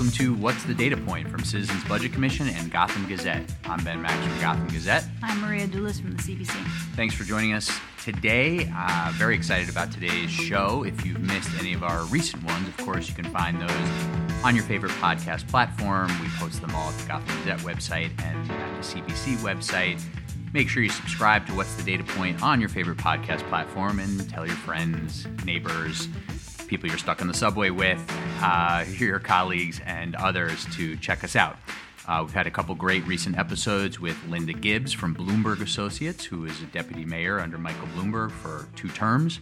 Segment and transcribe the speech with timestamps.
[0.00, 3.42] Welcome to What's the Data Point from Citizens Budget Commission and Gotham Gazette.
[3.66, 5.04] I'm Ben Max from Gotham Gazette.
[5.22, 6.54] I'm Maria Doulis from the CBC.
[6.96, 7.70] Thanks for joining us
[8.02, 8.72] today.
[8.74, 10.84] Uh, very excited about today's show.
[10.84, 14.56] If you've missed any of our recent ones, of course, you can find those on
[14.56, 16.08] your favorite podcast platform.
[16.22, 20.00] We post them all at the Gotham Gazette website and at the CBC website.
[20.54, 24.26] Make sure you subscribe to What's the Data Point on your favorite podcast platform and
[24.30, 26.08] tell your friends, neighbors,
[26.70, 28.00] people you're stuck on the subway with,
[28.40, 31.56] uh, your colleagues, and others to check us out.
[32.06, 36.44] Uh, we've had a couple great recent episodes with Linda Gibbs from Bloomberg Associates, who
[36.44, 39.40] is a deputy mayor under Michael Bloomberg for two terms.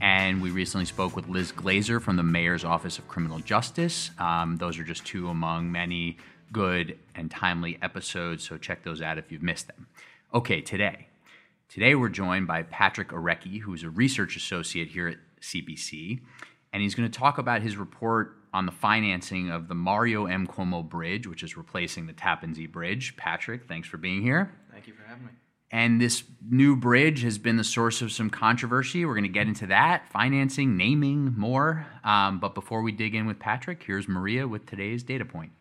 [0.00, 4.10] And we recently spoke with Liz Glazer from the Mayor's Office of Criminal Justice.
[4.18, 6.16] Um, those are just two among many
[6.50, 9.86] good and timely episodes, so check those out if you've missed them.
[10.32, 11.08] Okay, today.
[11.68, 16.20] Today we're joined by Patrick Orecki, who's a research associate here at CBC,
[16.72, 20.46] and he's going to talk about his report on the financing of the Mario M.
[20.46, 23.16] Cuomo Bridge, which is replacing the Tappan Zee Bridge.
[23.16, 24.52] Patrick, thanks for being here.
[24.72, 25.32] Thank you for having me.
[25.72, 29.04] And this new bridge has been the source of some controversy.
[29.04, 31.86] We're going to get into that, financing, naming, more.
[32.02, 35.52] Um, but before we dig in with Patrick, here's Maria with today's data point.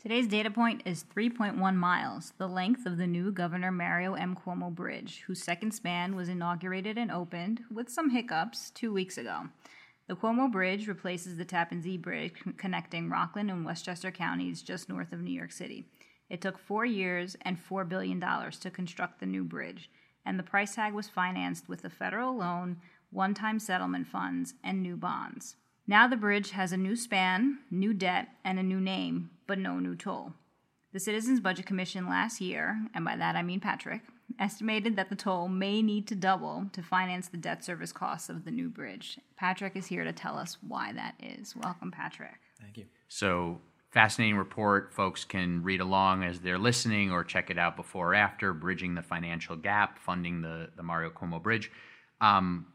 [0.00, 4.34] Today's data point is 3.1 miles, the length of the new Governor Mario M.
[4.34, 9.48] Cuomo Bridge, whose second span was inaugurated and opened, with some hiccups, two weeks ago.
[10.10, 15.12] The Cuomo Bridge replaces the Tappan Zee Bridge connecting Rockland and Westchester counties just north
[15.12, 15.84] of New York City.
[16.28, 19.88] It took four years and $4 billion to construct the new bridge,
[20.26, 22.78] and the price tag was financed with a federal loan,
[23.12, 25.54] one time settlement funds, and new bonds.
[25.86, 29.78] Now the bridge has a new span, new debt, and a new name, but no
[29.78, 30.32] new toll.
[30.92, 34.02] The Citizens Budget Commission last year, and by that I mean Patrick,
[34.38, 38.44] estimated that the toll may need to double to finance the debt service costs of
[38.44, 39.18] the new bridge.
[39.36, 41.56] Patrick is here to tell us why that is.
[41.56, 42.38] Welcome, Patrick.
[42.60, 42.86] Thank you.
[43.08, 43.60] So,
[43.90, 44.92] fascinating report.
[44.92, 48.94] Folks can read along as they're listening or check it out before or after, bridging
[48.94, 51.70] the financial gap, funding the, the Mario Cuomo Bridge.
[52.20, 52.66] Um,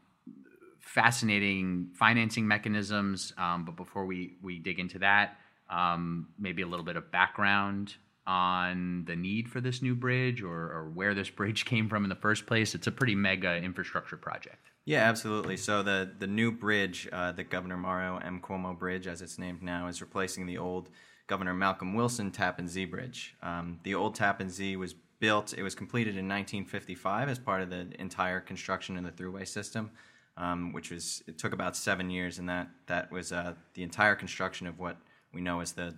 [0.80, 3.32] fascinating financing mechanisms.
[3.38, 5.38] Um, but before we, we dig into that,
[5.68, 7.94] um, maybe a little bit of background
[8.26, 12.08] on the need for this new bridge or, or, where this bridge came from in
[12.08, 12.74] the first place.
[12.74, 14.70] It's a pretty mega infrastructure project.
[14.84, 15.56] Yeah, absolutely.
[15.56, 18.40] So the the new bridge, uh, the Governor Mario M.
[18.40, 20.90] Cuomo Bridge, as it's named now, is replacing the old
[21.26, 23.34] Governor Malcolm Wilson Tappan Zee Bridge.
[23.42, 27.70] Um, the old Tappan Zee was built; it was completed in 1955 as part of
[27.70, 29.90] the entire construction of the thruway system.
[30.38, 34.14] Um, which was it took about seven years, and that that was uh, the entire
[34.14, 34.98] construction of what
[35.32, 35.96] we know as the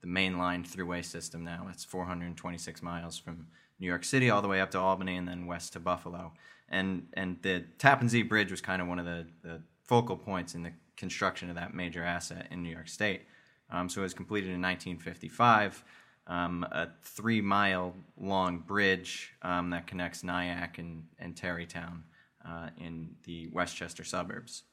[0.00, 1.66] the mainline thruway system now.
[1.70, 3.46] It's 426 miles from
[3.80, 6.32] New York City all the way up to Albany and then west to Buffalo.
[6.68, 10.54] And and the Tappan Zee Bridge was kind of one of the, the focal points
[10.54, 13.22] in the construction of that major asset in New York State.
[13.70, 15.84] Um, so it was completed in 1955.
[16.26, 22.04] Um, a three mile long bridge um, that connects Nyack and, and Tarrytown
[22.46, 24.64] uh, in the Westchester suburbs.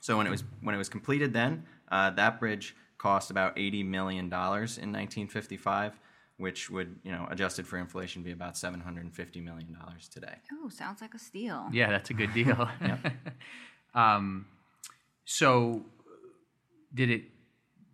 [0.00, 3.84] So when it was when it was completed, then uh, that bridge cost about $80
[3.84, 5.98] million in 1955
[6.42, 10.08] which would, you know, adjusted for inflation, be about seven hundred and fifty million dollars
[10.08, 10.34] today.
[10.52, 11.68] Oh, sounds like a steal.
[11.72, 12.68] Yeah, that's a good deal.
[13.94, 14.46] um,
[15.24, 15.82] so,
[16.92, 17.22] did it?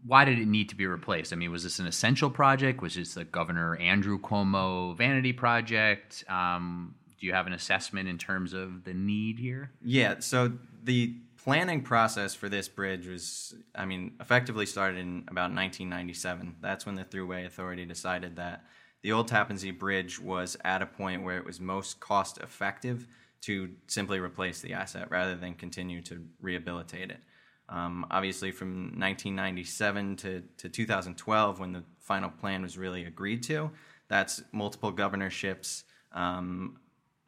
[0.07, 1.33] Why did it need to be replaced?
[1.33, 2.81] I mean, was this an essential project?
[2.81, 6.25] Was this the Governor Andrew Cuomo vanity project?
[6.29, 9.73] Um, do you have an assessment in terms of the need here?
[9.85, 10.21] Yeah.
[10.21, 10.53] So
[10.85, 16.57] the planning process for this bridge was, I mean, effectively started in about 1997.
[16.61, 18.65] That's when the Thruway Authority decided that
[19.03, 23.07] the old Tappan Zee Bridge was at a point where it was most cost effective
[23.43, 27.21] to simply replace the asset rather than continue to rehabilitate it.
[27.69, 33.71] Um, obviously, from 1997 to, to 2012, when the final plan was really agreed to,
[34.09, 35.85] that's multiple governorships.
[36.13, 36.79] Um,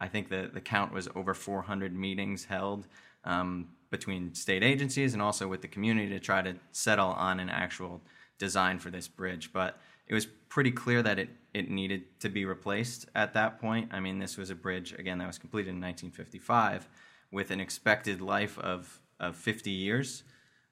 [0.01, 2.87] I think the, the count was over 400 meetings held.
[3.25, 7.51] Um, between state agencies and also with the community to try to settle on an
[7.51, 8.01] actual
[8.39, 9.53] design for this bridge.
[9.53, 13.91] But it was pretty clear that it, it needed to be replaced at that point.
[13.93, 16.89] I mean, this was a bridge, again, that was completed in 1955
[17.33, 20.25] with an expected life of, of 50 years.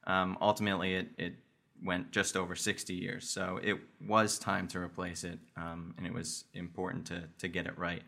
[0.06, 1.34] Um, ultimately, it, it
[1.84, 3.28] went just over 60 years.
[3.28, 7.66] So it was time to replace it, um, and it was important to, to get
[7.66, 8.02] it right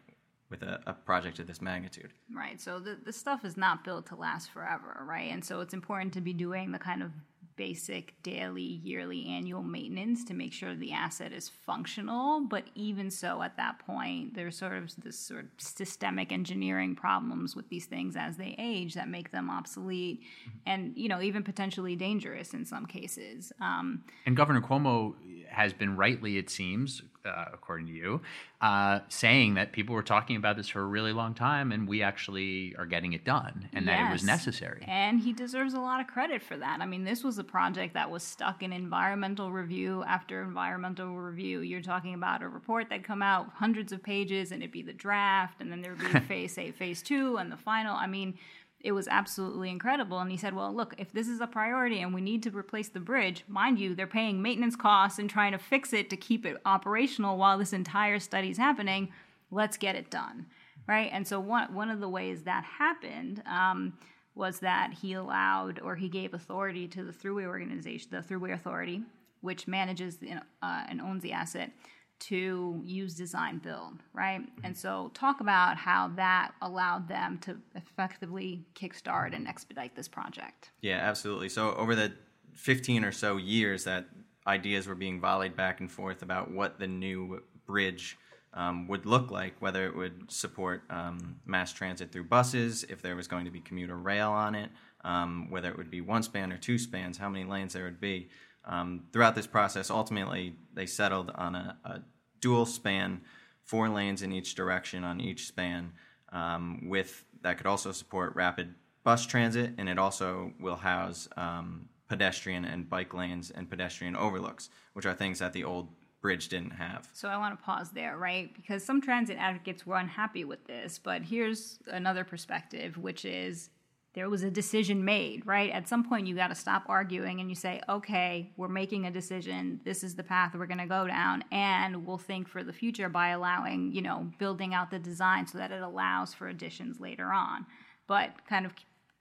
[0.51, 2.13] with a, a, project of this magnitude.
[2.35, 2.61] Right.
[2.61, 5.31] So the, the stuff is not built to last forever, right?
[5.31, 7.13] And so it's important to be doing the kind of
[7.61, 12.41] basic daily, yearly, annual maintenance to make sure the asset is functional.
[12.41, 17.55] But even so, at that point, there's sort of this sort of systemic engineering problems
[17.55, 20.23] with these things as they age that make them obsolete
[20.65, 23.53] and, you know, even potentially dangerous in some cases.
[23.61, 25.15] Um, and Governor Cuomo
[25.51, 28.21] has been rightly, it seems, uh, according to you,
[28.61, 32.03] uh, saying that people were talking about this for a really long time and we
[32.03, 33.95] actually are getting it done and yes.
[33.95, 34.85] that it was necessary.
[34.87, 36.81] And he deserves a lot of credit for that.
[36.81, 41.61] I mean, this was a project that was stuck in environmental review after environmental review.
[41.61, 44.93] You're talking about a report that come out hundreds of pages and it'd be the
[44.93, 47.97] draft and then there would be phase A, phase two and the final.
[47.97, 48.35] I mean,
[48.83, 50.19] it was absolutely incredible.
[50.19, 52.89] And he said, Well, look, if this is a priority and we need to replace
[52.89, 56.47] the bridge, mind you, they're paying maintenance costs and trying to fix it to keep
[56.47, 59.11] it operational while this entire study is happening.
[59.51, 60.47] Let's get it done.
[60.87, 61.11] Right.
[61.13, 63.95] And so, one, one of the ways that happened um,
[64.35, 69.03] was that he allowed or he gave authority to the Thruway organization, the Thruway Authority,
[69.41, 70.19] which manages
[70.63, 71.71] uh, and owns the asset
[72.21, 74.43] to use design build, right?
[74.63, 80.71] And so talk about how that allowed them to effectively kickstart and expedite this project.
[80.81, 81.49] Yeah, absolutely.
[81.49, 82.13] So over the
[82.55, 84.07] 15 or so years that
[84.47, 88.19] ideas were being volleyed back and forth about what the new bridge
[88.53, 93.17] um, would look like, whether it would support um, mass transit through buses, if there
[93.17, 94.71] was going to be commuter rail on it,
[95.05, 98.01] um, whether it would be one span or two spans, how many lanes there would
[98.01, 98.29] be.
[98.71, 102.01] Um, throughout this process, ultimately, they settled on a, a,
[102.41, 103.21] dual span,
[103.65, 105.93] four lanes in each direction on each span,
[106.33, 111.87] um, with that could also support rapid bus transit, and it also will house um,
[112.09, 115.89] pedestrian and bike lanes and pedestrian overlooks, which are things that the old
[116.23, 117.09] bridge didn't have.
[117.13, 118.55] So I want to pause there, right?
[118.55, 123.71] Because some transit advocates were unhappy with this, but here's another perspective, which is
[124.15, 125.71] there was a decision made, right?
[125.71, 129.11] At some point, you got to stop arguing and you say, okay, we're making a
[129.11, 129.81] decision.
[129.85, 131.45] This is the path we're going to go down.
[131.53, 135.59] And we'll think for the future by allowing, you know, building out the design so
[135.59, 137.67] that it allows for additions later on.
[138.09, 138.73] But kind of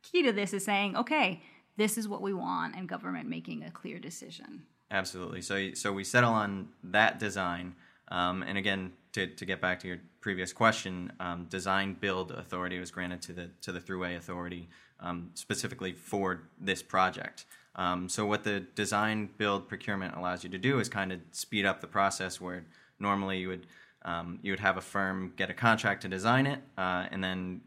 [0.01, 1.44] key to this is saying, okay,
[1.77, 4.63] this is what we want, and government making a clear decision.
[4.91, 5.41] Absolutely.
[5.41, 7.75] So, so we settle on that design.
[8.09, 12.80] Um, and again, to, to get back to your previous question, um, design build authority
[12.80, 14.69] was granted to the to the Thruway Authority
[15.00, 17.45] um, specifically for this project.
[17.75, 21.66] Um, so what the design build procurement allows you to do is kind of speed
[21.66, 22.66] up the process where
[23.00, 23.68] normally you would
[24.04, 27.62] um, you would have a firm get a contract to design it uh, and then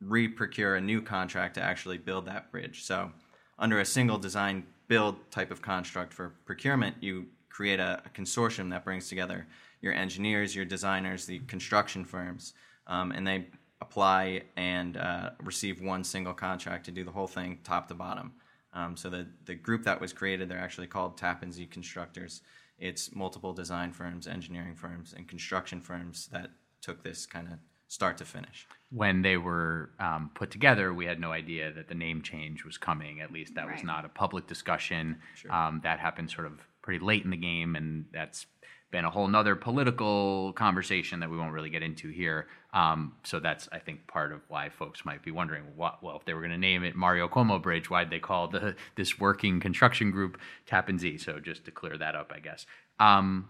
[0.00, 2.84] re-procure a new contract to actually build that bridge.
[2.84, 3.12] So
[3.58, 8.70] under a single design build type of construct for procurement, you create a, a consortium
[8.70, 9.46] that brings together
[9.80, 12.54] your engineers, your designers, the construction firms,
[12.86, 13.46] um, and they
[13.80, 18.32] apply and uh, receive one single contract to do the whole thing top to bottom.
[18.72, 22.42] Um, so the, the group that was created, they're actually called Tappan Zee Constructors.
[22.78, 26.50] It's multiple design firms, engineering firms, and construction firms that
[26.80, 28.68] took this kind of start to finish.
[28.90, 32.78] When they were um, put together, we had no idea that the name change was
[32.78, 33.20] coming.
[33.20, 33.74] At least that right.
[33.74, 35.16] was not a public discussion.
[35.34, 35.52] Sure.
[35.52, 38.46] Um, that happened sort of pretty late in the game, and that's
[38.90, 42.48] been a whole nother political conversation that we won't really get into here.
[42.72, 46.24] Um, so that's, I think, part of why folks might be wondering, what, well, if
[46.24, 49.60] they were going to name it Mario Cuomo Bridge, why'd they call the this working
[49.60, 51.18] construction group Tappan Zee?
[51.18, 52.66] So just to clear that up, I guess.
[52.98, 53.48] Um,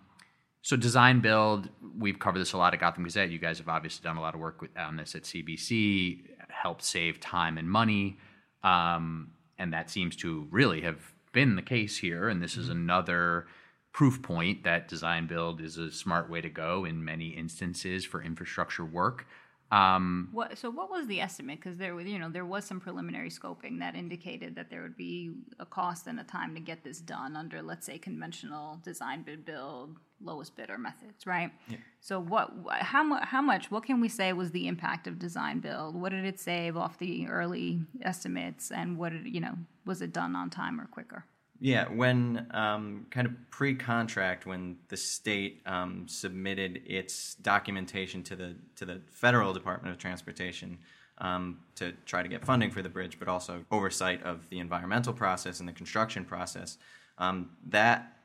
[0.62, 3.30] so design build, we've covered this a lot at Gotham Gazette.
[3.30, 6.84] You guys have obviously done a lot of work with, on this at CBC, helped
[6.84, 8.18] save time and money,
[8.62, 10.98] um, and that seems to really have
[11.32, 12.28] been the case here.
[12.28, 12.72] And this is mm-hmm.
[12.72, 13.46] another
[13.92, 18.22] proof point that design build is a smart way to go in many instances for
[18.22, 19.26] infrastructure work.
[19.72, 21.60] Um, what, so what was the estimate?
[21.60, 25.30] Because there, you know, there was some preliminary scoping that indicated that there would be
[25.60, 29.44] a cost and a time to get this done under, let's say, conventional design bid
[29.44, 31.50] build lowest bidder methods, right?
[31.68, 31.76] Yeah.
[32.00, 35.60] So what, how much, how much, what can we say was the impact of design
[35.60, 35.94] build?
[35.94, 39.54] What did it save off the early estimates, and what did you know,
[39.86, 41.24] was it done on time or quicker?
[41.62, 48.56] Yeah, when um, kind of pre-contract, when the state um, submitted its documentation to the
[48.76, 50.78] to the federal Department of Transportation
[51.18, 55.12] um, to try to get funding for the bridge, but also oversight of the environmental
[55.12, 56.78] process and the construction process,
[57.18, 58.16] um, that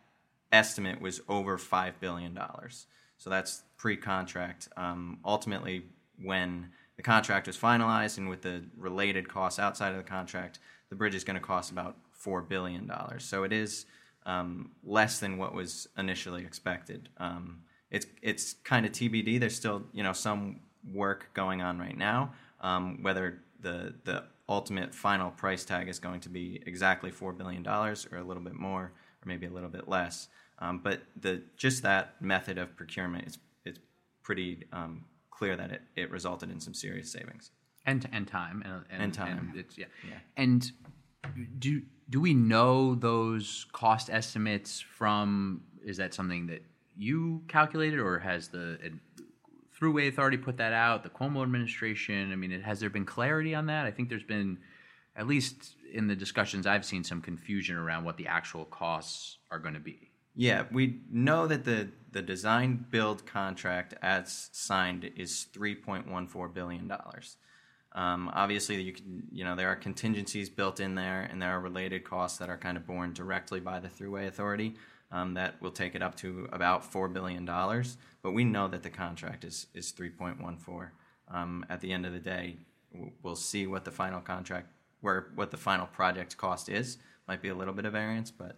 [0.53, 2.87] estimate was over five billion dollars.
[3.17, 4.69] So that's pre-contract.
[4.77, 5.83] Um, ultimately,
[6.21, 10.95] when the contract was finalized and with the related costs outside of the contract, the
[10.95, 13.23] bridge is going to cost about four billion dollars.
[13.23, 13.85] So it is
[14.25, 17.01] um, less than what was initially expected.
[17.17, 19.39] Um, it's it's kind of TBD.
[19.39, 20.59] There's still you know some
[21.03, 22.33] work going on right now.
[22.61, 23.25] Um, whether
[23.61, 28.17] the the ultimate final price tag is going to be exactly four billion dollars, or
[28.17, 28.83] a little bit more,
[29.21, 30.27] or maybe a little bit less.
[30.59, 33.79] Um, but the just that method of procurement is it's
[34.23, 37.51] pretty um, clear that it, it resulted in some serious savings.
[37.85, 39.37] and and time and, and, And time.
[39.37, 39.89] and it's yeah.
[40.09, 40.19] Yeah.
[40.43, 40.71] And
[41.59, 45.61] do do we know those cost estimates from?
[45.83, 46.63] Is that something that
[46.97, 48.79] you calculated, or has the
[49.79, 51.03] Thruway Authority put that out?
[51.03, 52.31] The Cuomo administration.
[52.31, 53.85] I mean, has there been clarity on that?
[53.85, 54.59] I think there's been,
[55.15, 59.59] at least in the discussions I've seen, some confusion around what the actual costs are
[59.59, 60.11] going to be.
[60.35, 66.27] Yeah, we know that the, the design build contract as signed is three point one
[66.27, 67.37] four billion dollars.
[67.95, 71.61] Um, obviously, you can you know there are contingencies built in there, and there are
[71.61, 74.75] related costs that are kind of borne directly by the Thruway Authority
[75.11, 77.97] um, that will take it up to about four billion dollars.
[78.21, 80.91] But we know that the contract is is three point one four.
[81.29, 82.57] Um, at the end of the day,
[83.23, 84.67] we'll see what the final contract
[85.01, 86.97] where what the final project cost is.
[87.27, 88.57] Might be a little bit of variance, but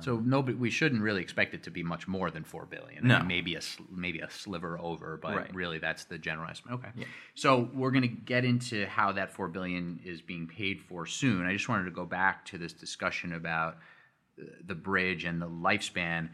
[0.00, 3.10] So nobody, we shouldn't really expect it to be much more than four billion.
[3.10, 5.54] I mean, maybe a maybe a sliver over, but Right.
[5.54, 6.74] really that's the general estimate.
[6.74, 7.06] Okay.
[7.34, 11.46] So we're going to get into how that four billion is being paid for soon.
[11.46, 13.78] I just wanted to go back to this discussion about
[14.40, 16.28] uh, the bridge and the lifespan.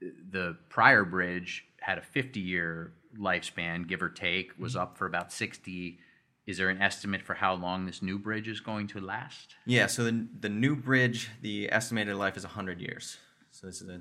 [0.00, 4.82] The prior bridge had a 50 year lifespan, give or take, was Mm-hmm.
[4.82, 5.98] up for about 60.
[6.48, 9.54] Is there an estimate for how long this new bridge is going to last?
[9.66, 13.18] Yeah, so the, the new bridge, the estimated life is 100 years.
[13.50, 14.00] So this is a,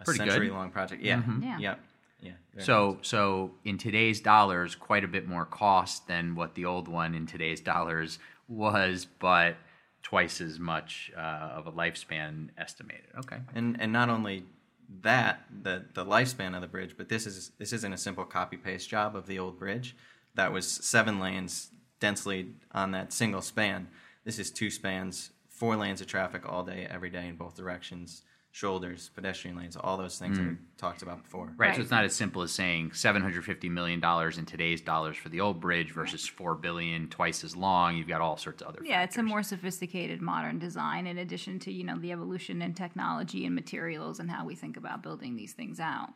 [0.00, 0.42] a Pretty good.
[0.42, 0.56] Mm-hmm.
[0.56, 1.00] long project.
[1.00, 1.22] Yeah.
[1.40, 1.58] Yeah.
[1.60, 1.74] Yeah.
[2.20, 2.32] Yeah.
[2.52, 6.88] very So, so in today's dollars, quite a bit more cost than what the old
[6.88, 9.54] one in today's dollars was, but
[10.02, 13.06] twice as much uh, of a lifespan estimated.
[13.16, 13.36] Okay.
[13.54, 14.44] and and not only
[15.02, 18.56] that the the lifespan of the bridge but this is this isn't a simple copy
[18.56, 19.94] paste job of the old bridge
[20.34, 21.70] that was seven lanes
[22.00, 23.88] densely on that single span
[24.24, 28.22] this is two spans four lanes of traffic all day every day in both directions
[28.52, 31.54] shoulders pedestrian lanes all those things that we talked about before Mm.
[31.56, 31.76] Right, Right.
[31.76, 35.16] So it's not as simple as saying seven hundred fifty million dollars in today's dollars
[35.16, 37.96] for the old bridge versus four billion, twice as long.
[37.96, 38.80] You've got all sorts of other.
[38.84, 42.74] Yeah, it's a more sophisticated modern design in addition to, you know, the evolution in
[42.74, 46.08] technology and materials and how we think about building these things out.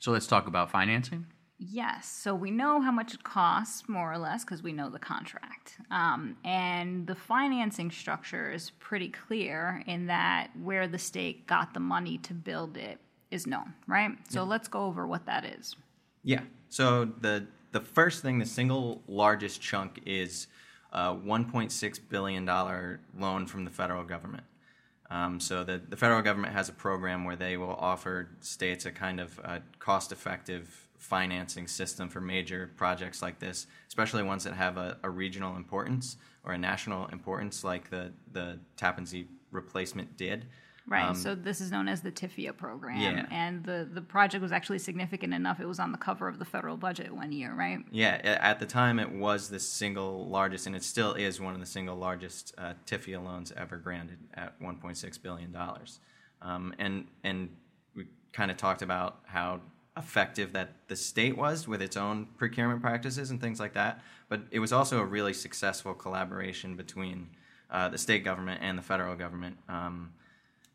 [0.00, 1.26] So let's talk about financing.
[1.58, 4.98] Yes, so we know how much it costs, more or less, because we know the
[5.00, 5.78] contract.
[5.90, 11.80] Um, and the financing structure is pretty clear in that where the state got the
[11.80, 12.98] money to build it
[13.32, 14.12] is known, right?
[14.28, 15.74] So let's go over what that is.
[16.22, 16.42] Yeah.
[16.68, 20.46] So the the first thing, the single largest chunk is
[20.92, 24.44] a 1.6 billion dollar loan from the federal government.
[25.10, 28.92] Um, so the the federal government has a program where they will offer states a
[28.92, 34.54] kind of uh, cost effective financing system for major projects like this, especially ones that
[34.54, 40.16] have a, a regional importance or a national importance, like the the Tappan Zee replacement
[40.16, 40.46] did.
[40.88, 41.16] Right.
[41.16, 43.00] so this is known as the TIFIA program.
[43.00, 43.26] Yeah.
[43.30, 45.60] And the, the project was actually significant enough.
[45.60, 47.80] It was on the cover of the federal budget one year, right?
[47.90, 51.60] Yeah, at the time it was the single largest, and it still is one of
[51.60, 56.00] the single largest uh, TIFIA loans ever granted at 1.6 billion dollars.
[56.40, 57.50] Um, and and
[57.94, 59.60] we kind of talked about how
[59.96, 64.00] effective that the state was with its own procurement practices and things like that.
[64.28, 67.30] But it was also a really successful collaboration between
[67.70, 69.58] uh, the state government and the federal government.
[69.68, 70.12] Um,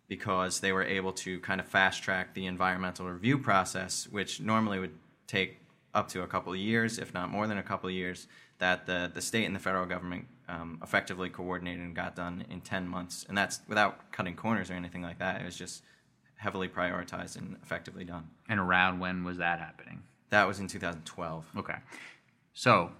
[0.08, 4.80] because they were able to kind of fast track the environmental review process, which normally
[4.80, 5.60] would take
[5.94, 8.28] up to a couple of years, if not more than a couple of years,
[8.60, 12.62] that the, the state and the federal government um, effectively coordinated and got done in
[12.62, 13.26] 10 months.
[13.28, 15.42] And that's without cutting corners or anything like that.
[15.42, 15.84] It was just
[16.36, 18.30] heavily prioritized and effectively done.
[18.50, 20.04] And around when was that happening?
[20.30, 21.46] That was in 2012.
[21.58, 21.76] Okay.
[22.54, 22.92] So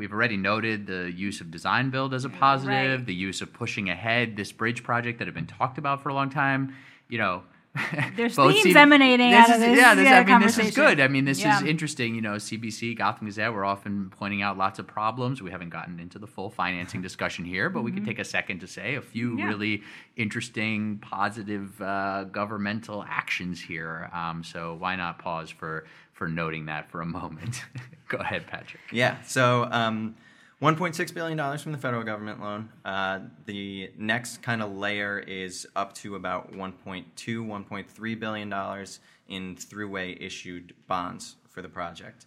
[0.00, 3.06] we've already noted the use of design build as a positive, Right.
[3.06, 6.14] the use of pushing ahead this bridge project that had been talked about for a
[6.14, 6.74] long time.
[7.08, 7.42] You know,
[8.16, 10.98] There's themes emanating this out of this, Yeah, this, yeah, I mean, this is good.
[11.00, 11.56] I mean, this Yeah.
[11.58, 12.16] is interesting.
[12.16, 15.40] You know, CBC, Gotham Gazette, we're often pointing out lots of problems.
[15.40, 18.58] We haven't gotten into the full financing discussion here, but we can take a second
[18.60, 19.38] to say a few Mm-hmm.
[19.38, 19.46] Yeah.
[19.46, 19.82] really
[20.16, 24.10] interesting, positive uh, governmental actions here.
[24.12, 25.84] Um, so why not pause for
[26.20, 27.64] for noting that for a moment?
[28.08, 28.82] Go ahead, Patrick.
[28.92, 29.22] Yeah.
[29.22, 30.16] So, um,
[30.60, 32.68] 1.6 billion dollars from the federal government loan.
[32.84, 39.56] Uh, the next kind of layer is up to about 1.2, 1.3 billion dollars in
[39.56, 42.26] Thruway issued bonds for the project.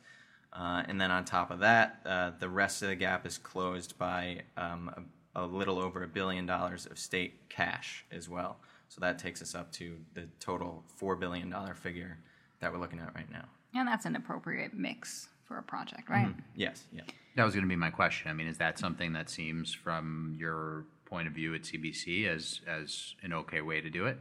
[0.51, 3.95] Uh, and then on top of that, uh, the rest of the gap is closed
[3.99, 8.57] by um, a, a little over a billion dollars of state cash as well.
[8.89, 12.17] So that takes us up to the total $4 billion figure
[12.59, 13.45] that we're looking at right now.
[13.75, 16.33] And that's an appropriate mix for a project, right?
[16.55, 17.03] Yes, yeah.
[17.35, 18.29] That was going to be my question.
[18.29, 22.61] I mean, is that something that seems, from your point of view at CBC, as
[22.67, 24.17] as an okay way to do it?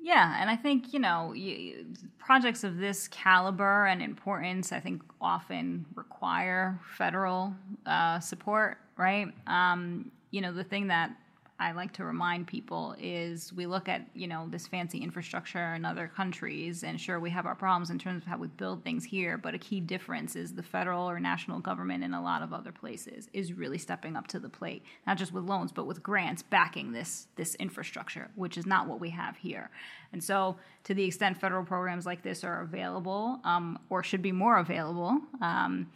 [0.00, 1.86] Yeah, and I think you know you,
[2.18, 7.54] projects of this caliber and importance, I think, often require federal
[7.84, 9.28] uh, support, right?
[9.46, 11.10] Um, you know, the thing that
[11.60, 15.84] I like to remind people is we look at you know this fancy infrastructure in
[15.84, 19.04] other countries, and sure we have our problems in terms of how we build things
[19.04, 22.52] here, but a key difference is the federal or national government in a lot of
[22.52, 26.00] other places is really stepping up to the plate, not just with loans but with
[26.00, 29.70] grants backing this this infrastructure, which is not what we have here.
[30.12, 34.32] And so, to the extent federal programs like this are available um, or should be
[34.32, 35.90] more available, um,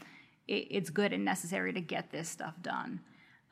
[0.48, 3.00] it, it's good and necessary to get this stuff done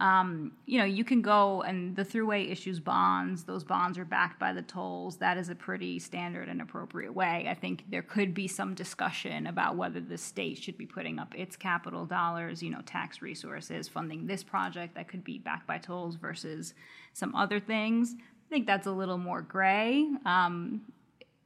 [0.00, 3.44] um, you know, you can go and the Thruway issues bonds.
[3.44, 5.18] Those bonds are backed by the tolls.
[5.18, 7.46] That is a pretty standard and appropriate way.
[7.50, 11.34] I think there could be some discussion about whether the state should be putting up
[11.34, 15.76] its capital dollars, you know, tax resources, funding this project that could be backed by
[15.76, 16.72] tolls versus
[17.12, 18.14] some other things.
[18.18, 20.08] I think that's a little more gray.
[20.24, 20.80] Um,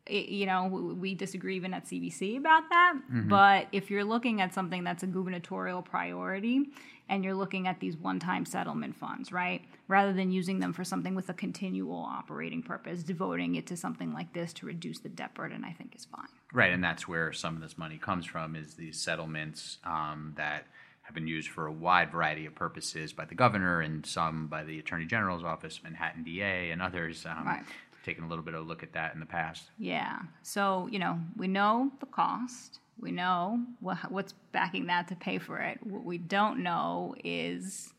[0.07, 2.95] it, you know, we disagree even at CBC about that.
[3.11, 3.29] Mm-hmm.
[3.29, 6.67] But if you're looking at something that's a gubernatorial priority
[7.09, 10.85] and you're looking at these one time settlement funds, right, rather than using them for
[10.85, 15.09] something with a continual operating purpose, devoting it to something like this to reduce the
[15.09, 16.29] debt burden, I think is fine.
[16.53, 16.73] Right.
[16.73, 20.67] And that's where some of this money comes from is these settlements um, that
[21.03, 24.65] have been used for a wide variety of purposes by the governor and some by
[24.65, 27.27] the attorney general's office, Manhattan DA, and others.
[27.27, 27.63] Um, right
[28.05, 29.71] taken a little bit of a look at that in the past.
[29.79, 30.21] Yeah.
[30.43, 32.79] So, you know, we know the cost.
[33.01, 35.79] We know what, what's backing that to pay for it.
[35.83, 37.93] What we don't know is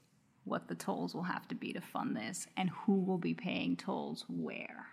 [0.46, 3.76] what the tolls will have to be to fund this and who will be paying
[3.76, 4.88] tolls where.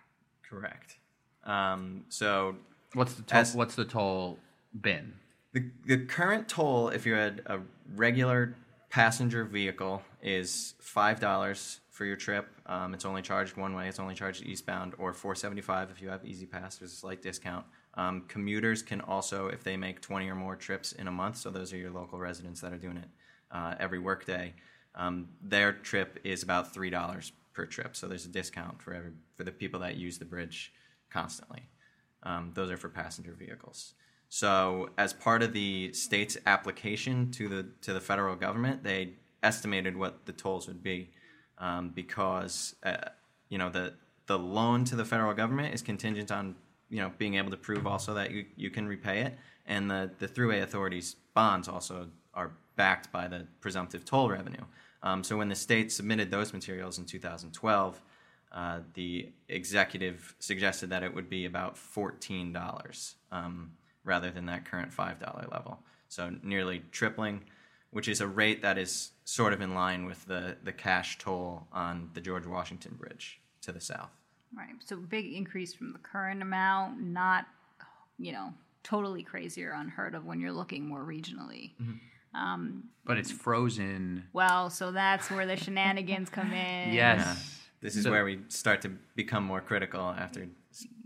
[0.48, 0.96] Correct.
[1.44, 2.56] Um, so,
[2.94, 4.38] what's the toll, as, what's the toll
[4.80, 5.14] been?
[5.52, 7.60] The, the current toll, if you had a
[7.94, 8.56] regular
[8.90, 12.48] passenger vehicle, is five dollars for your trip.
[12.64, 13.86] Um, it's only charged one way.
[13.86, 16.78] It's only charged eastbound, or 475 if you have E-ZPass.
[16.78, 17.66] There's a slight discount.
[17.94, 21.50] Um, commuters can also, if they make 20 or more trips in a month, so
[21.50, 23.08] those are your local residents that are doing it
[23.50, 24.54] uh, every workday.
[24.94, 29.12] Um, their trip is about three dollars per trip, so there's a discount for every
[29.36, 30.72] for the people that use the bridge
[31.10, 31.68] constantly.
[32.22, 33.94] Um, those are for passenger vehicles.
[34.28, 39.96] So, as part of the state's application to the to the federal government, they estimated
[39.96, 41.10] what the tolls would be
[41.62, 42.96] um, because uh,
[43.48, 43.94] you know the
[44.26, 46.54] the loan to the federal government is contingent on
[46.90, 50.10] you know being able to prove also that you, you can repay it, and the
[50.18, 54.64] the Thruway authorities bonds also are backed by the presumptive toll revenue.
[55.02, 58.00] Um, so when the state submitted those materials in 2012,
[58.52, 63.72] uh, the executive suggested that it would be about fourteen dollars um,
[64.04, 65.78] rather than that current five dollar level.
[66.08, 67.44] So nearly tripling
[67.92, 71.66] which is a rate that is sort of in line with the, the cash toll
[71.72, 74.10] on the George Washington Bridge to the south.
[74.56, 74.74] Right.
[74.84, 77.46] So big increase from the current amount, not,
[78.18, 78.52] you know,
[78.82, 81.72] totally crazy or unheard of when you're looking more regionally.
[81.80, 81.92] Mm-hmm.
[82.34, 84.24] Um, but it's frozen.
[84.32, 86.92] Well, so that's where the shenanigans come in.
[86.92, 87.20] Yes.
[87.20, 87.36] Yeah.
[87.82, 90.46] This is so, where we start to become more critical after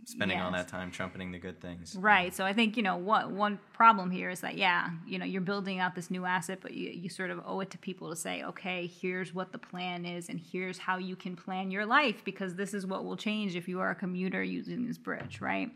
[0.07, 0.45] spending yes.
[0.45, 1.97] all that time trumpeting the good things.
[1.99, 2.35] Right.
[2.35, 5.41] So I think you know what one problem here is that yeah, you know you're
[5.41, 8.17] building out this new asset, but you you sort of owe it to people to
[8.17, 12.23] say, okay, here's what the plan is, and here's how you can plan your life
[12.25, 15.71] because this is what will change if you are a commuter using this bridge, right?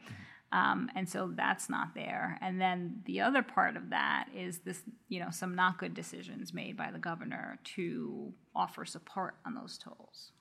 [0.53, 2.37] Um, and so that's not there.
[2.40, 6.53] And then the other part of that is this, you know, some not good decisions
[6.53, 10.33] made by the governor to offer support on those tolls.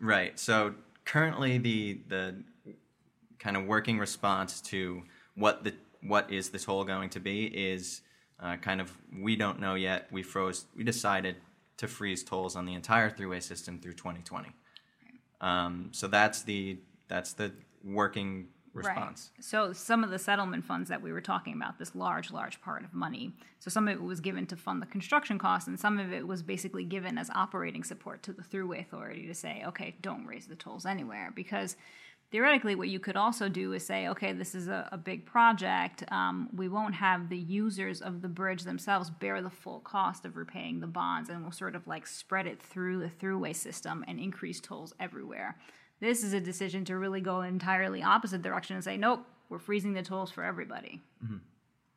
[0.00, 0.38] Right.
[0.38, 0.74] So
[1.04, 2.44] currently, the the
[3.38, 5.02] kind of working response to
[5.34, 8.02] what the what is the toll going to be is
[8.40, 10.08] uh, kind of we don't know yet.
[10.10, 10.66] We froze.
[10.76, 11.36] We decided
[11.78, 14.50] to freeze tolls on the entire Thruway system through 2020.
[15.40, 17.52] Um, so that's the that's the
[17.84, 19.30] working response.
[19.36, 19.44] Right.
[19.44, 22.84] So some of the settlement funds that we were talking about, this large, large part
[22.84, 23.32] of money.
[23.58, 26.26] So some of it was given to fund the construction costs, and some of it
[26.26, 30.46] was basically given as operating support to the Thruway Authority to say, okay, don't raise
[30.46, 31.76] the tolls anywhere because
[32.30, 36.04] theoretically, what you could also do is say, okay, this is a, a big project.
[36.10, 40.36] Um, we won't have the users of the bridge themselves bear the full cost of
[40.36, 44.18] repaying the bonds, and we'll sort of like spread it through the Thruway system and
[44.18, 45.56] increase tolls everywhere.
[46.00, 49.94] This is a decision to really go entirely opposite direction and say, nope, we're freezing
[49.94, 51.02] the tolls for everybody.
[51.24, 51.38] Mm-hmm.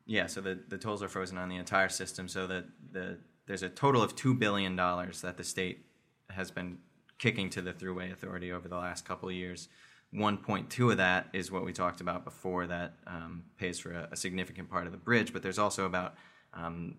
[0.07, 3.63] Yeah, so the, the tolls are frozen on the entire system, so that the there's
[3.63, 5.85] a total of two billion dollars that the state
[6.29, 6.77] has been
[7.17, 9.67] kicking to the Thruway Authority over the last couple of years.
[10.13, 14.15] 1.2 of that is what we talked about before that um, pays for a, a,
[14.15, 16.15] significant part of the bridge, but there's also about
[16.53, 16.95] um,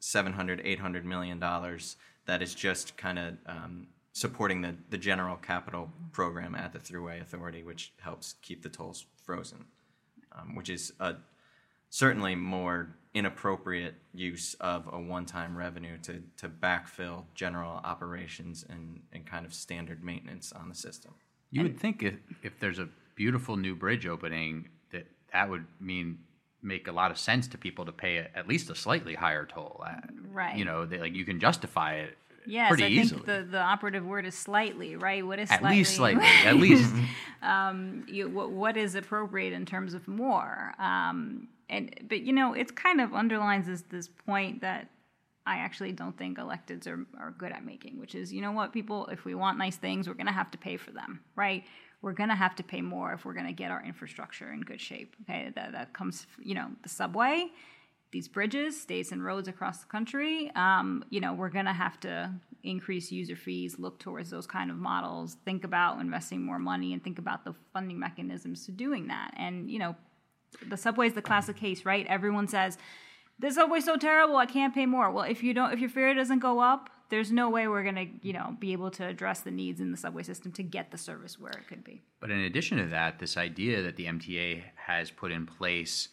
[0.00, 1.96] 700, 800 million dollars
[2.26, 7.20] that is just kind of um, supporting the, the general capital program at the Thruway
[7.20, 9.66] Authority, which helps keep the tolls frozen,
[10.32, 11.16] um, which is a
[11.90, 19.26] certainly more inappropriate use of a one-time revenue to, to backfill general operations and, and
[19.26, 21.14] kind of standard maintenance on the system.
[21.54, 26.18] You would think if, if there's a beautiful new bridge opening, that that would mean
[26.62, 29.44] make a lot of sense to people to pay a, at least a slightly higher
[29.46, 29.82] toll.
[29.86, 29.92] Uh,
[30.32, 30.56] Right.
[30.56, 33.22] You know, they, like you can justify it Yes, pretty I easily.
[33.22, 35.24] think the, the operative word is slightly, right?
[35.24, 35.78] What is at slightly?
[35.78, 36.24] least slightly.
[36.44, 36.92] At least.
[38.06, 40.74] you, what, what is appropriate in terms of more?
[40.78, 44.88] Um, and but you know, it's kind of underlines this this point that
[45.46, 48.72] I actually don't think electeds are, are good at making, which is, you know what,
[48.72, 51.64] people, if we want nice things, we're going to have to pay for them, right?
[52.00, 54.60] We're going to have to pay more if we're going to get our infrastructure in
[54.62, 55.14] good shape.
[55.22, 57.48] Okay, that, that comes, you know, the subway,
[58.10, 60.50] these bridges, states and roads across the country.
[60.54, 64.70] Um, you know, we're going to have to increase user fees, look towards those kind
[64.70, 69.08] of models, think about investing more money, and think about the funding mechanisms to doing
[69.08, 69.32] that.
[69.36, 69.96] And you know,
[70.68, 72.06] the subway is the classic case, right?
[72.08, 72.78] Everyone says
[73.38, 75.10] the subway's so terrible, I can't pay more.
[75.10, 78.06] Well, if you don't, if your fare doesn't go up, there's no way we're gonna,
[78.22, 80.98] you know, be able to address the needs in the subway system to get the
[80.98, 82.02] service where it could be.
[82.20, 86.08] But in addition to that, this idea that the MTA has put in place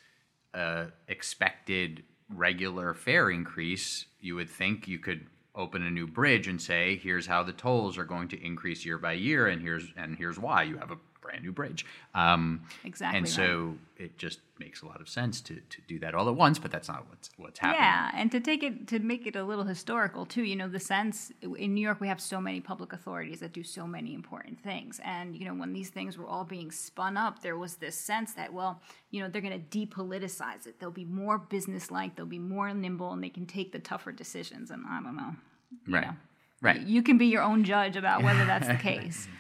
[0.54, 6.62] a expected regular fare increase, you would think you could open a new bridge and
[6.62, 10.18] say, here's how the tolls are going to increase year by year, and here's and
[10.18, 11.86] here's why you have a brand new bridge.
[12.14, 16.14] Um, Exactly And so it just makes a lot of sense to, to do that
[16.14, 17.82] all at once, but that's not what's what's happening.
[17.82, 20.80] Yeah, and to take it to make it a little historical too, you know, the
[20.80, 24.62] sense in New York we have so many public authorities that do so many important
[24.62, 25.00] things.
[25.04, 28.34] And you know, when these things were all being spun up, there was this sense
[28.34, 28.82] that well,
[29.12, 30.80] you know, they're going to depoliticize it.
[30.80, 34.72] They'll be more business-like, they'll be more nimble and they can take the tougher decisions
[34.72, 35.36] and I don't know.
[35.88, 36.08] Right.
[36.08, 36.14] know.
[36.62, 36.82] Right.
[36.82, 39.28] You can be your own judge about whether that's the case.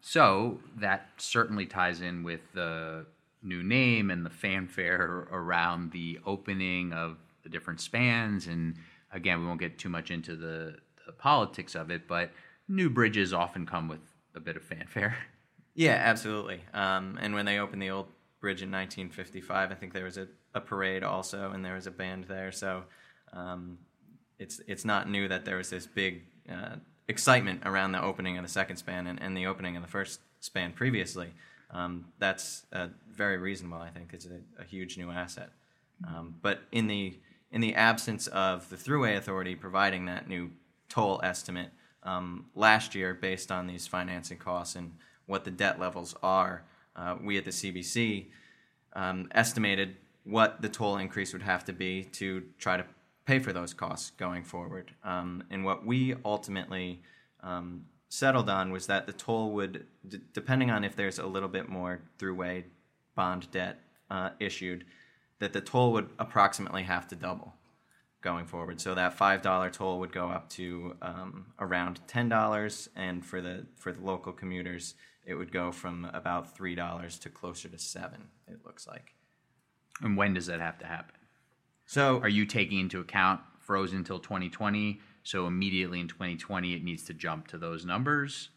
[0.00, 3.06] So that certainly ties in with the
[3.42, 8.46] new name and the fanfare around the opening of the different spans.
[8.46, 8.76] And
[9.12, 12.30] again, we won't get too much into the, the politics of it, but
[12.68, 14.00] new bridges often come with
[14.34, 15.16] a bit of fanfare.
[15.72, 16.62] Yeah, absolutely.
[16.74, 18.08] Um, and when they opened the old
[18.40, 21.92] bridge in 1955, I think there was a, a parade also, and there was a
[21.92, 22.50] band there.
[22.50, 22.82] So
[23.32, 23.78] um,
[24.38, 26.76] it's it's not new that there was this big uh,
[27.10, 30.20] excitement around the opening of the second span and, and the opening of the first
[30.40, 31.28] span previously.
[31.72, 33.78] Um, that's uh, very reasonable.
[33.78, 35.50] I think it's a, a huge new asset.
[36.06, 37.18] Um, but in the
[37.52, 40.52] in the absence of the Thruway Authority providing that new
[40.88, 41.70] toll estimate
[42.04, 44.92] um, last year, based on these financing costs and
[45.26, 46.62] what the debt levels are,
[46.94, 48.26] uh, we at the CBC
[48.94, 52.84] um, estimated what the toll increase would have to be to try to
[53.30, 54.90] pay for those costs going forward.
[55.04, 57.00] Um, and what we ultimately
[57.44, 61.48] um, settled on was that the toll would, d- depending on if there's a little
[61.48, 62.64] bit more Thruway
[63.14, 63.78] bond debt
[64.10, 64.84] uh, issued,
[65.38, 67.54] that the toll would approximately have to double
[68.20, 68.80] going forward.
[68.80, 73.40] So that five dollar toll would go up to um, around ten dollars, and for
[73.40, 77.78] the for the local commuters, it would go from about three dollars to closer to
[77.78, 78.22] seven.
[78.48, 79.14] It looks like.
[80.02, 81.19] And when does that have to happen?
[81.90, 85.00] So Are you taking into account frozen until 2020?
[85.24, 88.50] So immediately in 2020, it needs to jump to those numbers?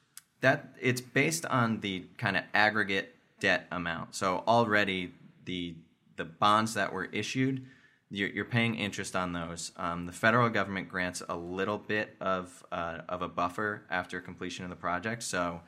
[0.44, 4.14] that it's based on the kind of aggregate debt amount.
[4.14, 5.14] So already
[5.46, 5.76] the
[6.18, 7.66] the bonds that were issued,
[8.12, 9.72] you're, you're paying interest on those.
[9.78, 14.66] Um, the federal government grants a little bit of uh, of a buffer after completion
[14.66, 15.24] of the project.
[15.24, 15.62] So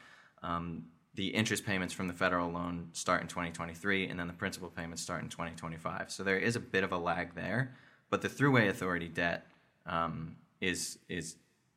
[0.43, 0.83] um,
[1.15, 5.01] the interest payments from the federal loan start in 2023, and then the principal payments
[5.01, 6.11] start in 2025.
[6.11, 7.75] So there is a bit of a lag there,
[8.09, 9.47] but the Thruway Authority debt
[9.85, 11.35] um, is is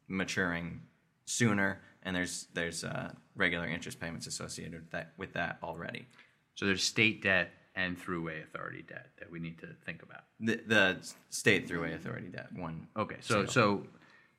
[0.08, 0.80] maturing
[1.24, 6.06] sooner, and there's there's uh, regular interest payments associated with that with that already.
[6.54, 10.22] So there's state debt and Thruway authority debt that we need to think about.
[10.40, 10.96] The, the
[11.30, 12.88] state Thruway Authority debt one.
[12.96, 13.52] Okay, so single.
[13.52, 13.86] so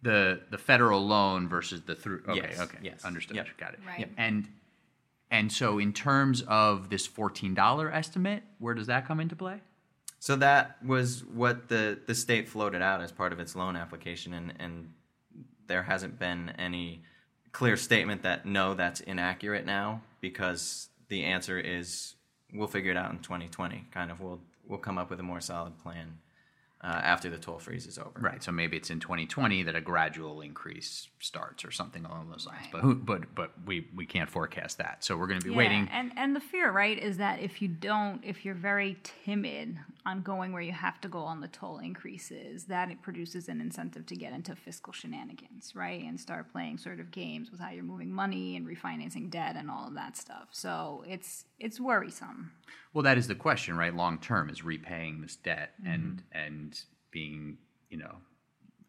[0.01, 2.23] the the federal loan versus the through.
[2.27, 3.37] Okay, Yes, okay, yes, understood.
[3.37, 3.47] yep.
[3.57, 3.79] Got it.
[3.87, 3.99] Right.
[3.99, 4.09] Yep.
[4.17, 4.47] And
[5.31, 9.61] and so in terms of this fourteen dollar estimate, where does that come into play?
[10.19, 14.33] So that was what the, the state floated out as part of its loan application,
[14.33, 14.93] and, and
[15.67, 17.03] there hasn't been any
[17.53, 22.15] clear statement that no, that's inaccurate now, because the answer is
[22.53, 23.87] we'll figure it out in 2020.
[23.91, 26.17] Kind of, we'll we'll come up with a more solid plan
[26.81, 28.11] uh, after the toll freeze is over.
[28.19, 28.41] Right.
[28.41, 32.67] So maybe it's in 2020 that a gradual increase starts or something along those lines.
[32.71, 35.03] But who, but but we we can't forecast that.
[35.03, 35.89] So we're going to be Yeah, waiting.
[35.91, 40.21] And and the fear, right, is that if you don't, if you're very timid on
[40.21, 44.05] going where you have to go on the toll increases, that it produces an incentive
[44.05, 47.83] to get into fiscal shenanigans, right, and start playing sort of games with how you're
[47.83, 50.47] moving money and refinancing debt and all of that stuff.
[50.51, 52.51] So it's it's worrisome.
[52.93, 53.95] Well, that is the question, right?
[53.95, 56.79] Long term is repaying this debt and and
[57.11, 57.57] being,
[57.89, 58.15] you know,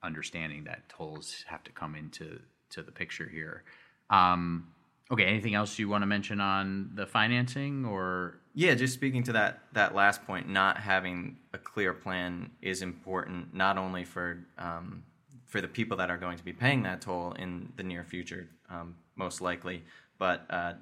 [0.03, 3.65] understanding that tolls have to come into to the picture here.
[4.09, 4.69] Um,
[5.11, 9.33] okay, anything else you want to mention on the financing or Yeah, just speaking to
[9.33, 15.03] that that last point, not having a clear plan is important not only for um,
[15.47, 18.49] for the people that are going to be paying that toll in the near future,
[18.71, 19.85] um, most likely,
[20.19, 20.75] but uh,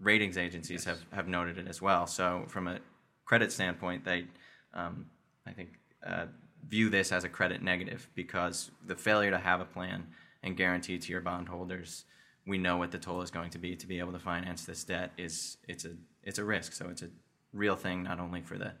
[0.00, 2.06] ratings agencies have, have noted it as well.
[2.06, 2.78] So from a
[3.24, 4.26] credit standpoint, they
[4.74, 5.06] um,
[5.46, 5.70] I think
[6.06, 6.26] uh,
[6.68, 10.06] view this as a credit negative because the failure to have a plan
[10.42, 12.04] and guarantee to your bondholders
[12.46, 14.84] we know what the toll is going to be to be able to finance this
[14.84, 15.90] debt is it's a
[16.22, 16.72] it's a risk.
[16.72, 17.08] So it's a
[17.52, 18.72] real thing not only for the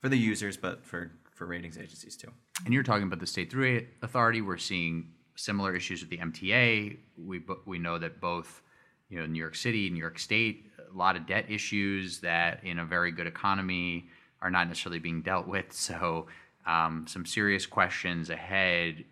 [0.00, 2.30] for the users but for for ratings agencies too.
[2.64, 4.42] And you're talking about the state through authority.
[4.42, 6.98] We're seeing similar issues with the MTA.
[7.16, 8.62] We we know that both,
[9.08, 12.78] you know, New York City, New York State, a lot of debt issues that in
[12.78, 14.08] a very good economy
[14.42, 15.72] are not necessarily being dealt with.
[15.72, 16.26] So
[16.66, 19.04] um, some serious questions ahead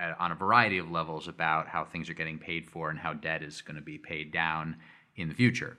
[0.00, 3.12] uh, on a variety of levels about how things are getting paid for and how
[3.12, 4.76] debt is going to be paid down
[5.16, 5.76] in the future.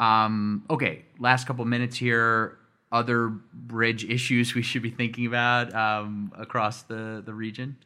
[0.00, 2.58] Um, okay, last couple minutes here.
[2.92, 7.76] Other bridge issues we should be thinking about um, across the, the region?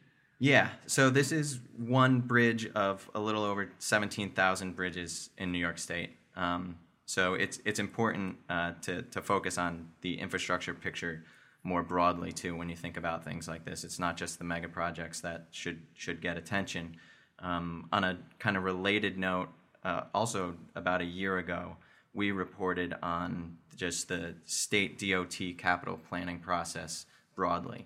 [0.42, 5.76] Yeah, so this is one bridge of a little over 17,000 bridges in New York
[5.76, 6.16] State.
[6.34, 11.24] Um, so it's it's important uh, to to focus on the infrastructure picture
[11.62, 13.84] more broadly too when you think about things like this.
[13.84, 16.96] It's not just the mega projects that should should get attention.
[17.40, 19.48] Um, on a kind of related note,
[19.84, 21.76] uh, also about a year ago,
[22.14, 27.84] we reported on just the state DOT capital planning process broadly.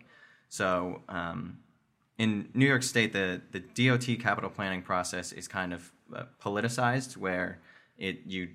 [0.48, 1.58] So um,
[2.18, 7.16] in New York State, the, the DOT capital planning process is kind of uh, politicized,
[7.16, 7.58] where
[7.98, 8.48] it you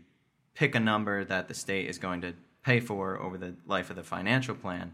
[0.55, 3.95] pick a number that the state is going to pay for over the life of
[3.95, 4.91] the financial plan,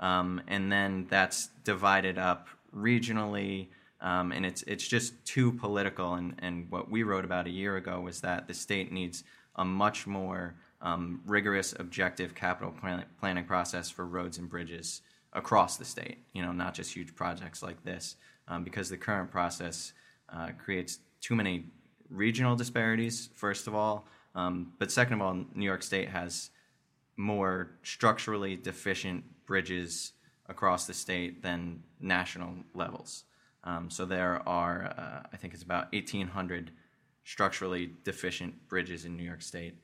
[0.00, 3.68] um, and then that's divided up regionally,
[4.00, 6.14] um, and it's it's just too political.
[6.14, 9.24] And, and what we wrote about a year ago was that the state needs
[9.56, 15.02] a much more um, rigorous, objective capital plan- planning process for roads and bridges
[15.34, 16.18] across the state.
[16.32, 18.16] You know, not just huge projects like this,
[18.48, 19.92] um, because the current process
[20.28, 21.66] uh, creates too many
[22.10, 23.30] regional disparities.
[23.34, 26.50] First of all, um, but second of all, New York State has
[27.16, 30.12] more structurally deficient bridges
[30.48, 33.24] across the state than national levels.
[33.62, 36.70] Um, so there are, uh, I think it's about 1,800
[37.24, 39.74] structurally deficient bridges in New York State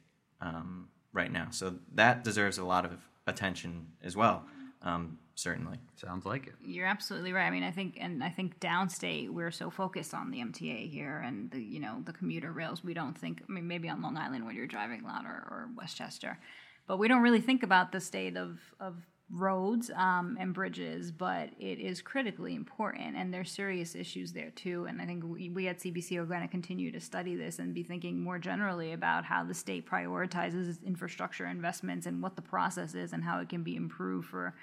[0.40, 1.48] um, right now.
[1.50, 2.92] So that deserves a lot of
[3.26, 4.44] attention as well,
[4.82, 5.78] um, certainly.
[5.96, 6.54] Sounds like it.
[6.64, 7.46] You're absolutely right.
[7.46, 11.22] I mean, I think, and I think downstate we're so focused on the MTA here
[11.24, 12.84] and the you know the commuter rails.
[12.84, 13.42] We don't think.
[13.48, 16.38] I mean, maybe on Long Island when you're driving a lot or, or Westchester,
[16.86, 18.96] but we don't really think about the state of of
[19.32, 21.10] roads um, and bridges.
[21.10, 24.86] But it is critically important, and there's serious issues there too.
[24.88, 27.74] And I think we, we at CBC are going to continue to study this and
[27.74, 32.42] be thinking more generally about how the state prioritizes its infrastructure investments and what the
[32.42, 34.54] process is and how it can be improved for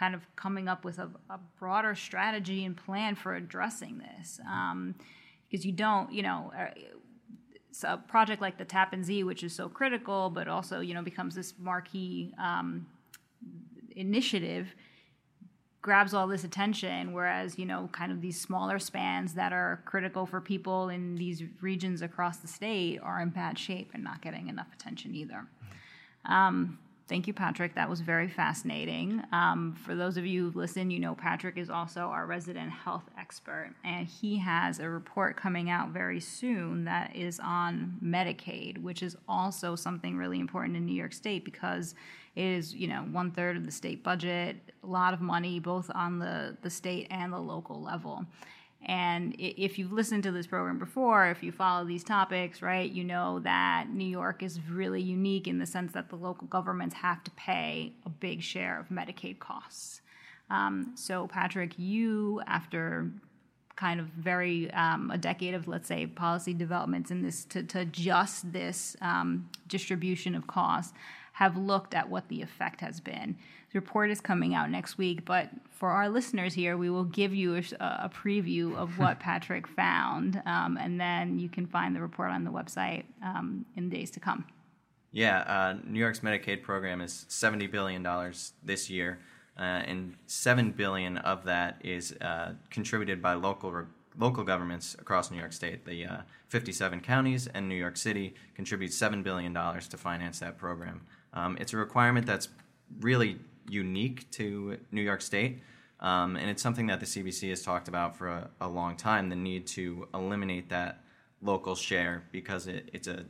[0.00, 4.40] kind of coming up with a, a broader strategy and plan for addressing this.
[4.48, 4.94] Um,
[5.48, 6.68] because you don't, you know, uh,
[7.84, 11.34] a project like the Tappan Zee, which is so critical, but also, you know, becomes
[11.34, 12.86] this marquee um,
[13.96, 14.74] initiative,
[15.82, 20.24] grabs all this attention, whereas, you know, kind of these smaller spans that are critical
[20.24, 24.48] for people in these regions across the state are in bad shape and not getting
[24.48, 25.46] enough attention either.
[26.24, 26.78] Um,
[27.10, 27.74] Thank you, Patrick.
[27.74, 29.20] That was very fascinating.
[29.32, 33.02] Um, for those of you who listen, you know Patrick is also our resident health
[33.18, 39.02] expert, and he has a report coming out very soon that is on Medicaid, which
[39.02, 41.96] is also something really important in New York State because
[42.36, 45.90] it is, you know, one third of the state budget, a lot of money both
[45.92, 48.24] on the, the state and the local level.
[48.86, 53.04] And if you've listened to this program before, if you follow these topics, right, you
[53.04, 57.22] know that New York is really unique in the sense that the local governments have
[57.24, 60.00] to pay a big share of Medicaid costs.
[60.48, 63.10] Um, so, Patrick, you, after
[63.76, 67.80] kind of very um, a decade of, let's say, policy developments in this to, to
[67.80, 70.92] adjust this um, distribution of costs,
[71.32, 73.36] have looked at what the effect has been.
[73.72, 77.32] The report is coming out next week, but for our listeners here, we will give
[77.32, 82.00] you a, a preview of what Patrick found, um, and then you can find the
[82.00, 84.44] report on the website um, in days to come.
[85.12, 89.20] Yeah, uh, New York's Medicaid program is seventy billion dollars this year,
[89.58, 93.84] uh, and seven billion of that is uh, contributed by local re-
[94.18, 95.84] local governments across New York State.
[95.84, 96.16] The uh,
[96.48, 101.02] fifty-seven counties and New York City contribute seven billion dollars to finance that program.
[101.34, 102.48] Um, it's a requirement that's
[103.00, 105.62] really unique to New York State.
[106.00, 109.28] Um, and it's something that the CBC has talked about for a, a long time
[109.28, 111.02] the need to eliminate that
[111.42, 113.24] local share because it, it's a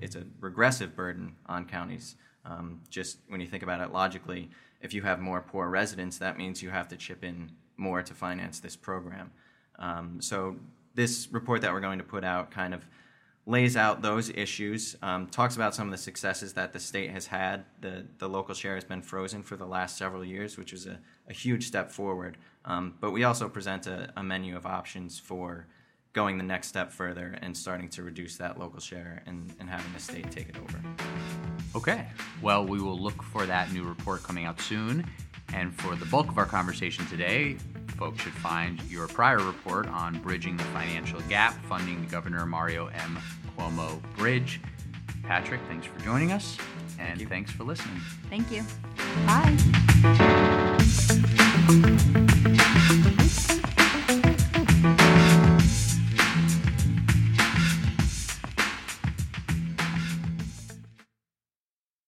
[0.00, 2.14] it's a regressive burden on counties.
[2.44, 6.38] Um, just when you think about it logically, if you have more poor residents, that
[6.38, 9.32] means you have to chip in more to finance this program.
[9.78, 10.56] Um, so
[10.94, 12.84] this report that we're going to put out kind of
[13.44, 17.26] lays out those issues, um, talks about some of the successes that the state has
[17.26, 17.64] had.
[17.80, 20.98] The, the local share has been frozen for the last several years, which is a,
[21.28, 22.36] a huge step forward.
[22.64, 25.66] Um, but we also present a, a, menu of options for
[26.12, 29.92] going the next step further and starting to reduce that local share and, and having
[29.92, 30.80] the state take it over.
[31.74, 32.06] Okay.
[32.40, 35.04] Well, we will look for that new report coming out soon.
[35.52, 37.56] And for the bulk of our conversation today,
[37.96, 42.86] folks should find your prior report on bridging the financial gap, funding the Governor Mario
[42.88, 43.18] M.
[43.56, 44.60] Cuomo Bridge.
[45.22, 46.58] Patrick, thanks for joining us,
[46.98, 48.00] and Thank thanks for listening.
[48.28, 48.62] Thank you.
[49.26, 49.56] Bye.